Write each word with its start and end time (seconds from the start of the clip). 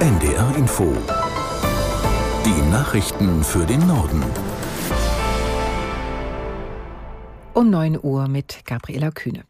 NDR 0.00 0.56
Info. 0.56 0.92
Die 2.44 2.70
Nachrichten 2.70 3.44
für 3.44 3.64
den 3.64 3.86
Norden. 3.86 4.22
Um 7.54 7.70
9 7.70 7.98
Uhr 8.02 8.26
mit 8.26 8.66
Gabriela 8.66 9.12
Kühne. 9.12 9.44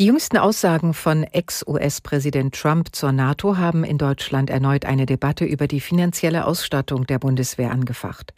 Die 0.00 0.06
jüngsten 0.06 0.38
Aussagen 0.38 0.92
von 0.92 1.22
Ex-US-Präsident 1.22 2.60
Trump 2.60 2.94
zur 2.94 3.12
NATO 3.12 3.56
haben 3.56 3.84
in 3.84 3.96
Deutschland 3.96 4.50
erneut 4.50 4.84
eine 4.84 5.06
Debatte 5.06 5.44
über 5.44 5.68
die 5.68 5.80
finanzielle 5.80 6.46
Ausstattung 6.46 7.06
der 7.06 7.20
Bundeswehr 7.20 7.70
angefacht. 7.70 8.34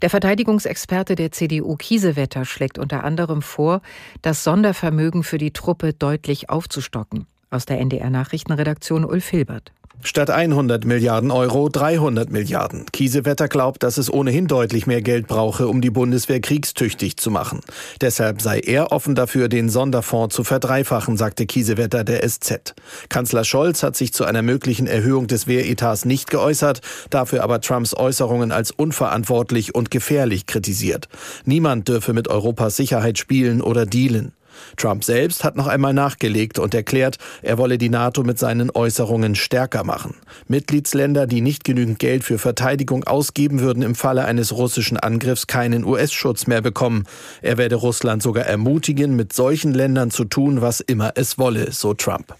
Der 0.00 0.08
Verteidigungsexperte 0.08 1.14
der 1.14 1.30
CDU 1.30 1.76
Kiesewetter 1.76 2.46
schlägt 2.46 2.78
unter 2.78 3.04
anderem 3.04 3.42
vor, 3.42 3.82
das 4.22 4.42
Sondervermögen 4.42 5.24
für 5.24 5.38
die 5.38 5.52
Truppe 5.52 5.92
deutlich 5.92 6.48
aufzustocken. 6.48 7.26
Aus 7.50 7.66
der 7.66 7.78
NDR 7.80 8.10
Nachrichtenredaktion 8.10 9.04
Ulf 9.04 9.28
Hilbert. 9.28 9.72
Statt 10.02 10.28
100 10.28 10.84
Milliarden 10.84 11.30
Euro 11.30 11.68
300 11.68 12.30
Milliarden. 12.30 12.84
Kiesewetter 12.92 13.48
glaubt, 13.48 13.82
dass 13.82 13.96
es 13.96 14.12
ohnehin 14.12 14.46
deutlich 14.46 14.86
mehr 14.86 15.00
Geld 15.00 15.26
brauche, 15.26 15.66
um 15.66 15.80
die 15.80 15.90
Bundeswehr 15.90 16.40
kriegstüchtig 16.40 17.16
zu 17.16 17.30
machen. 17.30 17.60
Deshalb 18.00 18.42
sei 18.42 18.60
er 18.60 18.92
offen 18.92 19.14
dafür, 19.14 19.48
den 19.48 19.70
Sonderfonds 19.70 20.34
zu 20.34 20.44
verdreifachen, 20.44 21.16
sagte 21.16 21.46
Kiesewetter 21.46 22.04
der 22.04 22.28
SZ. 22.28 22.74
Kanzler 23.08 23.44
Scholz 23.44 23.82
hat 23.82 23.96
sich 23.96 24.12
zu 24.12 24.24
einer 24.24 24.42
möglichen 24.42 24.86
Erhöhung 24.86 25.26
des 25.26 25.46
Wehretats 25.46 26.04
nicht 26.04 26.30
geäußert, 26.30 26.80
dafür 27.08 27.42
aber 27.42 27.60
Trumps 27.60 27.96
Äußerungen 27.96 28.52
als 28.52 28.72
unverantwortlich 28.72 29.74
und 29.74 29.90
gefährlich 29.90 30.46
kritisiert. 30.46 31.08
Niemand 31.46 31.88
dürfe 31.88 32.12
mit 32.12 32.28
Europas 32.28 32.76
Sicherheit 32.76 33.18
spielen 33.18 33.62
oder 33.62 33.86
dealen. 33.86 34.32
Trump 34.76 35.04
selbst 35.04 35.44
hat 35.44 35.56
noch 35.56 35.66
einmal 35.66 35.94
nachgelegt 35.94 36.58
und 36.58 36.74
erklärt, 36.74 37.18
er 37.42 37.58
wolle 37.58 37.78
die 37.78 37.88
NATO 37.88 38.22
mit 38.22 38.38
seinen 38.38 38.70
Äußerungen 38.70 39.34
stärker 39.34 39.84
machen. 39.84 40.14
Mitgliedsländer, 40.48 41.26
die 41.26 41.40
nicht 41.40 41.64
genügend 41.64 41.98
Geld 41.98 42.24
für 42.24 42.38
Verteidigung 42.38 43.04
ausgeben, 43.04 43.60
würden 43.60 43.82
im 43.82 43.94
Falle 43.94 44.24
eines 44.24 44.52
russischen 44.52 44.96
Angriffs 44.96 45.46
keinen 45.46 45.84
US-Schutz 45.84 46.46
mehr 46.46 46.60
bekommen. 46.60 47.04
Er 47.42 47.58
werde 47.58 47.76
Russland 47.76 48.22
sogar 48.22 48.44
ermutigen, 48.44 49.16
mit 49.16 49.32
solchen 49.32 49.72
Ländern 49.72 50.10
zu 50.10 50.24
tun, 50.24 50.60
was 50.60 50.80
immer 50.80 51.12
es 51.14 51.38
wolle, 51.38 51.72
so 51.72 51.94
Trump. 51.94 52.34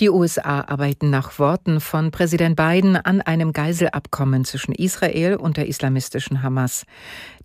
Die 0.00 0.10
USA 0.10 0.60
arbeiten 0.60 1.10
nach 1.10 1.40
Worten 1.40 1.80
von 1.80 2.12
Präsident 2.12 2.54
Biden 2.54 2.96
an 2.96 3.20
einem 3.20 3.52
Geiselabkommen 3.52 4.44
zwischen 4.44 4.72
Israel 4.72 5.34
und 5.34 5.56
der 5.56 5.66
islamistischen 5.66 6.42
Hamas. 6.44 6.86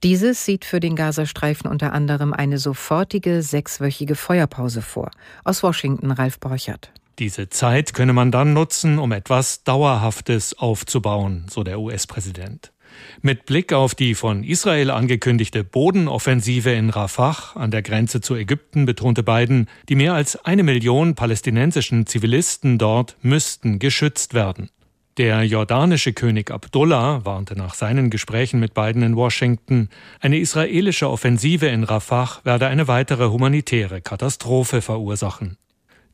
Dieses 0.03 0.45
sieht 0.45 0.63
für 0.63 0.79
den 0.79 0.95
Gazastreifen 0.95 1.67
unter 1.67 1.93
anderem 1.93 2.31
eine 2.31 2.59
sofortige 2.59 3.41
sechswöchige 3.41 4.13
Feuerpause 4.13 4.83
vor. 4.83 5.09
Aus 5.43 5.63
Washington 5.63 6.11
Ralf 6.11 6.39
Borchert. 6.39 6.91
Diese 7.19 7.49
Zeit 7.49 7.93
könne 7.93 8.13
man 8.13 8.31
dann 8.31 8.53
nutzen, 8.53 8.99
um 8.99 9.11
etwas 9.11 9.63
Dauerhaftes 9.63 10.57
aufzubauen, 10.57 11.45
so 11.49 11.63
der 11.63 11.79
US-Präsident. 11.79 12.72
Mit 13.22 13.45
Blick 13.45 13.73
auf 13.73 13.95
die 13.95 14.16
von 14.16 14.44
Israel 14.44 14.91
angekündigte 14.91 15.63
Bodenoffensive 15.63 16.72
in 16.72 16.89
Rafah 16.89 17.53
an 17.55 17.72
der 17.72 17.81
Grenze 17.81 18.22
zu 18.22 18.36
Ägypten 18.36 18.86
betonte 18.86 19.23
Biden, 19.23 19.67
die 19.89 19.95
mehr 19.95 20.13
als 20.13 20.36
eine 20.45 20.63
Million 20.63 21.16
palästinensischen 21.16 22.05
Zivilisten 22.05 22.77
dort 22.77 23.17
müssten 23.21 23.80
geschützt 23.80 24.33
werden. 24.33 24.69
Der 25.17 25.44
jordanische 25.44 26.11
König 26.11 26.49
Abdullah 26.49 27.23
warnte 27.23 27.55
nach 27.55 27.75
seinen 27.75 28.09
Gesprächen 28.09 28.59
mit 28.59 28.73
Biden 28.73 29.03
in 29.03 29.16
Washington, 29.16 29.89
eine 30.19 30.39
israelische 30.39 31.08
Offensive 31.08 31.67
in 31.67 31.83
Rafah 31.83 32.39
werde 32.44 32.66
eine 32.66 32.88
weitere 32.88 33.27
humanitäre 33.27 34.02
Katastrophe 34.02 34.81
verursachen. 34.81 35.58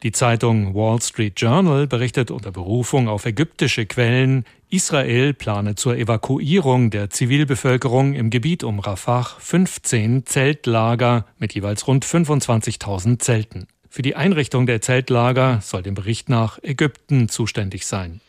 Die 0.04 0.12
Zeitung 0.12 0.76
Wall 0.76 1.02
Street 1.02 1.40
Journal 1.40 1.88
berichtet 1.88 2.30
unter 2.32 2.52
Berufung 2.52 3.08
auf 3.08 3.26
ägyptische 3.26 3.86
Quellen, 3.86 4.46
Israel 4.72 5.34
plane 5.34 5.74
zur 5.74 5.98
Evakuierung 5.98 6.92
der 6.92 7.10
Zivilbevölkerung 7.10 8.14
im 8.14 8.30
Gebiet 8.30 8.64
um 8.64 8.80
Rafah 8.80 9.24
15 9.40 10.28
Zeltlager 10.28 11.26
mit 11.40 11.56
jeweils 11.56 11.88
rund 11.88 12.06
25.000 12.06 13.18
Zelten. 13.18 13.68
Für 13.90 14.04
die 14.04 14.16
Einrichtung 14.16 14.68
der 14.68 14.80
Zeltlager 14.82 15.60
soll 15.64 15.82
dem 15.82 15.96
Bericht 15.96 16.30
nach 16.30 16.60
Ägypten 16.62 17.30
zuständig 17.30 17.88
sein. 17.88 18.22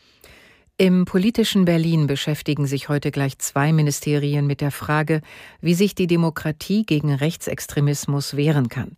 Im 0.77 1.05
politischen 1.05 1.65
Berlin 1.65 2.07
beschäftigen 2.07 2.65
sich 2.65 2.89
heute 2.89 3.11
gleich 3.11 3.37
zwei 3.37 3.71
Ministerien 3.71 4.47
mit 4.47 4.61
der 4.61 4.71
Frage, 4.71 5.21
wie 5.59 5.75
sich 5.75 5.93
die 5.93 6.07
Demokratie 6.07 6.87
gegen 6.87 7.13
Rechtsextremismus 7.13 8.35
wehren 8.35 8.67
kann. 8.67 8.97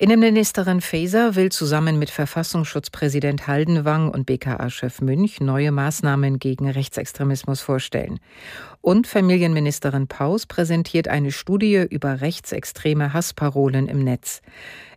Innenministerin 0.00 0.80
Faeser 0.80 1.36
will 1.36 1.52
zusammen 1.52 1.98
mit 1.98 2.08
Verfassungsschutzpräsident 2.08 3.46
Haldenwang 3.46 4.08
und 4.08 4.24
BKA-Chef 4.24 5.02
Münch 5.02 5.42
neue 5.42 5.72
Maßnahmen 5.72 6.38
gegen 6.38 6.70
Rechtsextremismus 6.70 7.60
vorstellen. 7.60 8.18
Und 8.80 9.06
Familienministerin 9.06 10.06
Paus 10.06 10.46
präsentiert 10.46 11.08
eine 11.08 11.32
Studie 11.32 11.84
über 11.90 12.22
rechtsextreme 12.22 13.12
Hassparolen 13.12 13.88
im 13.88 14.02
Netz. 14.02 14.40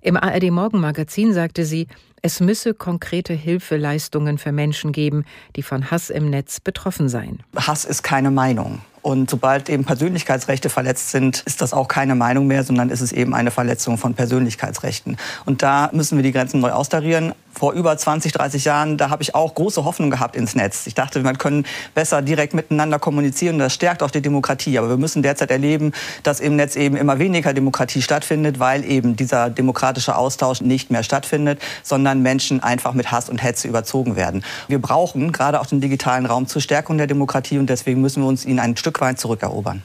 Im 0.01 0.15
ARD 0.15 0.51
Morgenmagazin 0.51 1.33
sagte 1.33 1.65
sie, 1.65 1.87
es 2.21 2.39
müsse 2.39 2.73
konkrete 2.73 3.33
Hilfeleistungen 3.33 4.37
für 4.37 4.53
Menschen 4.53 4.93
geben, 4.93 5.25
die 5.57 5.63
von 5.63 5.91
Hass 5.91 6.11
im 6.11 6.29
Netz 6.29 6.61
betroffen 6.61 7.09
seien. 7.09 7.43
Hass 7.57 7.83
ist 7.83 8.03
keine 8.03 8.31
Meinung. 8.31 8.79
Und 9.03 9.29
sobald 9.29 9.67
eben 9.67 9.83
Persönlichkeitsrechte 9.83 10.69
verletzt 10.69 11.11
sind, 11.11 11.43
ist 11.45 11.61
das 11.61 11.73
auch 11.73 11.89
keine 11.89 12.15
Meinung 12.15 12.47
mehr, 12.47 12.63
sondern 12.63 12.89
ist 12.89 13.01
es 13.01 13.11
eben 13.11 13.35
eine 13.35 13.51
Verletzung 13.51 13.97
von 13.97 14.13
Persönlichkeitsrechten. 14.13 15.17
Und 15.45 15.61
da 15.61 15.89
müssen 15.91 16.17
wir 16.17 16.23
die 16.23 16.31
Grenzen 16.31 16.61
neu 16.61 16.71
austarieren. 16.71 17.33
Vor 17.51 17.73
über 17.73 17.95
20, 17.95 18.31
30 18.31 18.65
Jahren, 18.65 18.97
da 18.97 19.09
habe 19.09 19.21
ich 19.21 19.35
auch 19.35 19.53
große 19.53 19.83
Hoffnung 19.83 20.09
gehabt 20.09 20.35
ins 20.35 20.55
Netz. 20.55 20.87
Ich 20.87 20.95
dachte, 20.95 21.19
man 21.19 21.37
können 21.37 21.65
besser 21.93 22.21
direkt 22.21 22.53
miteinander 22.53 22.97
kommunizieren. 22.97 23.59
Das 23.59 23.73
stärkt 23.73 24.01
auch 24.01 24.09
die 24.09 24.21
Demokratie. 24.21 24.77
Aber 24.77 24.89
wir 24.89 24.97
müssen 24.97 25.21
derzeit 25.21 25.51
erleben, 25.51 25.91
dass 26.23 26.39
im 26.39 26.55
Netz 26.55 26.77
eben 26.77 26.95
immer 26.95 27.19
weniger 27.19 27.53
Demokratie 27.53 28.01
stattfindet, 28.01 28.59
weil 28.59 28.85
eben 28.85 29.17
dieser 29.17 29.49
demokratische 29.49 30.15
Austausch 30.15 30.61
nicht 30.61 30.89
mehr 30.89 31.03
stattfindet, 31.03 31.61
sondern 31.83 32.21
Menschen 32.21 32.63
einfach 32.63 32.93
mit 32.93 33.11
Hass 33.11 33.29
und 33.29 33.43
Hetze 33.43 33.67
überzogen 33.67 34.15
werden. 34.15 34.45
Wir 34.69 34.81
brauchen 34.81 35.33
gerade 35.33 35.59
auch 35.59 35.65
den 35.65 35.81
digitalen 35.81 36.25
Raum 36.25 36.47
zur 36.47 36.61
Stärkung 36.61 36.97
der 36.97 37.07
Demokratie 37.07 37.59
und 37.59 37.69
deswegen 37.69 37.99
müssen 37.99 38.23
wir 38.23 38.29
uns 38.29 38.45
ihn 38.45 38.59
ein 38.59 38.77
Stück 38.77 38.92
Stück 38.93 39.01
weit 39.01 39.19
zurückerobern. 39.19 39.83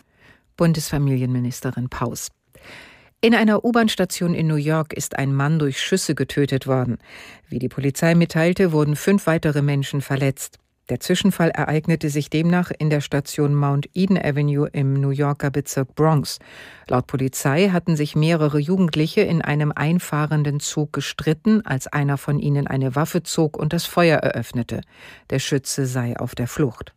Bundesfamilienministerin 0.58 1.88
Paus. 1.88 2.28
In 3.22 3.34
einer 3.34 3.64
U-Bahn-Station 3.64 4.34
in 4.34 4.46
New 4.46 4.56
York 4.56 4.92
ist 4.92 5.18
ein 5.18 5.34
Mann 5.34 5.58
durch 5.58 5.80
Schüsse 5.80 6.14
getötet 6.14 6.66
worden. 6.66 6.98
Wie 7.48 7.58
die 7.58 7.70
Polizei 7.70 8.14
mitteilte, 8.14 8.70
wurden 8.70 8.96
fünf 8.96 9.26
weitere 9.26 9.62
Menschen 9.62 10.02
verletzt. 10.02 10.58
Der 10.90 11.00
Zwischenfall 11.00 11.48
ereignete 11.48 12.10
sich 12.10 12.28
demnach 12.28 12.70
in 12.78 12.90
der 12.90 13.00
Station 13.00 13.54
Mount 13.54 13.88
Eden 13.94 14.18
Avenue 14.18 14.68
im 14.72 14.92
New 14.92 15.10
Yorker 15.10 15.50
Bezirk 15.50 15.94
Bronx. 15.94 16.38
Laut 16.86 17.06
Polizei 17.06 17.70
hatten 17.70 17.96
sich 17.96 18.14
mehrere 18.14 18.58
Jugendliche 18.58 19.22
in 19.22 19.40
einem 19.40 19.72
einfahrenden 19.74 20.60
Zug 20.60 20.92
gestritten, 20.92 21.64
als 21.64 21.86
einer 21.86 22.18
von 22.18 22.38
ihnen 22.38 22.66
eine 22.66 22.94
Waffe 22.94 23.22
zog 23.22 23.56
und 23.56 23.72
das 23.72 23.86
Feuer 23.86 24.18
eröffnete. 24.18 24.82
Der 25.30 25.38
Schütze 25.38 25.86
sei 25.86 26.14
auf 26.18 26.34
der 26.34 26.46
Flucht. 26.46 26.92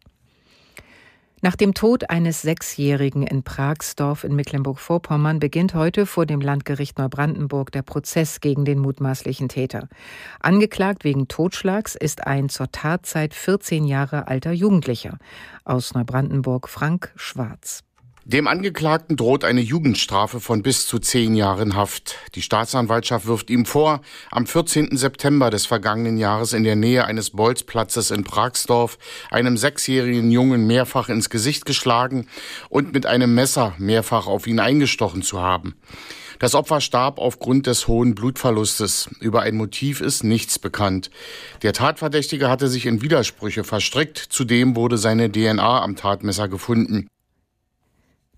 Nach 1.44 1.56
dem 1.56 1.74
Tod 1.74 2.12
eines 2.12 2.44
Sechsjährigen 2.44 3.24
in 3.24 3.41
Pragsdorf 3.41 4.24
in 4.24 4.35
Mecklenburg-Vorpommern 4.35 5.40
beginnt 5.40 5.74
heute 5.74 6.06
vor 6.06 6.28
dem 6.28 6.40
Landgericht 6.40 7.00
Neubrandenburg 7.00 7.72
der 7.72 7.81
Prozess 7.81 8.41
gegen 8.41 8.63
den 8.63 8.78
mutmaßlichen 8.78 9.50
Täter. 9.50 9.90
Angeklagt 10.40 11.03
wegen 11.03 11.28
Totschlags 11.28 11.96
ist 11.96 12.28
ein 12.28 12.50
zur 12.50 12.72
Tatzeit 12.72 13.34
14 13.34 13.85
Jahre 13.85 14.28
alter 14.28 14.52
Jugendlicher. 14.52 15.18
Aus 15.66 15.96
Neubrandenburg 15.96 16.69
Frank 16.69 17.12
Schwarz. 17.16 17.84
Dem 18.31 18.47
Angeklagten 18.47 19.18
droht 19.18 19.44
eine 19.44 19.59
Jugendstrafe 19.59 20.40
von 20.40 20.64
bis 20.64 20.88
zu 20.88 21.00
zehn 21.00 21.36
Jahren 21.36 21.75
Haft. 21.75 22.16
Die 22.36 22.42
Staatsanwaltschaft 22.42 23.25
wirft 23.25 23.50
ihm 23.50 23.66
vor, 23.66 24.00
am 24.31 24.47
14. 24.47 24.96
September 24.96 25.50
des 25.50 25.66
vergangenen 25.66 26.18
Jahres 26.18 26.53
in 26.53 26.64
der 26.64 26.78
Nähe 26.78 27.03
eines 27.03 27.31
Bolzplatzes 27.31 28.09
in 28.09 28.23
Pragsdorf 28.23 28.97
einem 29.32 29.58
sechsjährigen 29.58 30.32
Jungen 30.32 30.66
mehrfach 30.66 31.09
ins 31.09 31.29
Gesicht 31.29 31.66
geschlagen 31.66 32.28
und 32.70 32.94
mit 32.94 33.06
einem 33.06 33.35
Messer 33.35 33.73
mehrfach 33.78 34.28
auf 34.28 34.47
ihn 34.47 34.61
eingestochen 34.61 35.23
zu 35.23 35.41
haben. 35.41 35.76
Das 36.40 36.56
Opfer 36.56 36.79
starb 36.79 37.20
aufgrund 37.20 37.67
des 37.67 37.90
hohen 37.90 38.16
Blutverlustes. 38.16 39.09
Über 39.20 39.41
ein 39.41 39.58
Motiv 39.58 40.00
ist 40.00 40.23
nichts 40.23 40.58
bekannt. 40.58 41.11
Der 41.64 41.73
Tatverdächtige 41.73 42.47
hatte 42.47 42.70
sich 42.70 42.85
in 42.85 43.02
Widersprüche 43.02 43.66
verstrickt. 43.66 44.17
Zudem 44.29 44.78
wurde 44.78 44.97
seine 44.97 45.29
DNA 45.29 45.82
am 45.82 45.97
Tatmesser 45.97 46.47
gefunden. 46.47 47.09